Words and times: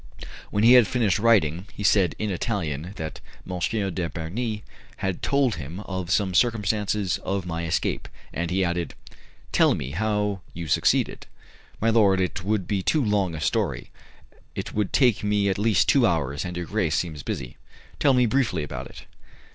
When 0.49 0.63
he 0.63 0.73
had 0.73 0.87
finished 0.87 1.19
writing 1.19 1.67
he 1.75 1.83
said 1.83 2.15
in 2.17 2.31
Italian 2.31 2.93
that 2.95 3.19
M. 3.47 3.59
de 3.93 4.09
Bernis 4.09 4.61
had 4.97 5.21
told 5.21 5.57
him 5.57 5.81
of 5.81 6.09
some 6.09 6.33
circumstances 6.33 7.19
of 7.19 7.45
my 7.45 7.65
escape, 7.67 8.07
and 8.33 8.49
he 8.49 8.63
added, 8.63 8.95
"Tell 9.51 9.75
me 9.75 9.91
how 9.91 10.41
you 10.55 10.67
succeeded." 10.67 11.27
"My 11.79 11.91
lord, 11.91 12.19
it 12.19 12.43
would 12.43 12.67
be 12.67 12.81
too 12.81 13.05
long 13.05 13.35
a 13.35 13.39
story; 13.41 13.91
it 14.55 14.73
would 14.73 14.91
take 14.91 15.23
me 15.23 15.49
at 15.49 15.59
least 15.59 15.87
two 15.87 16.07
hours, 16.07 16.45
and 16.45 16.57
your 16.57 16.65
grace 16.65 16.95
seems 16.95 17.21
busy." 17.21 17.57
"Tell 17.99 18.13
me 18.15 18.25
briefly 18.25 18.63
about 18.63 18.87
it." 18.87 19.03